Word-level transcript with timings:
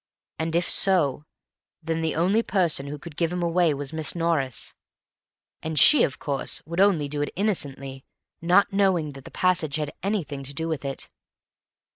And 0.39 0.55
if 0.55 0.67
so, 0.67 1.25
then 1.83 2.01
the 2.01 2.15
only 2.15 2.41
person 2.41 2.87
who 2.87 2.97
could 2.97 3.15
give 3.15 3.31
him 3.31 3.43
away 3.43 3.71
was 3.75 3.93
Miss 3.93 4.15
Norris. 4.15 4.73
And 5.61 5.77
she 5.77 6.01
of 6.01 6.17
course 6.17 6.59
would 6.65 6.79
only 6.79 7.07
do 7.07 7.21
it 7.21 7.29
innocently—not 7.35 8.73
knowing 8.73 9.11
that 9.11 9.25
the 9.25 9.29
passage 9.29 9.75
had 9.75 9.93
anything 10.01 10.41
to 10.43 10.55
do 10.55 10.67
with 10.67 10.83
it." 10.85 11.07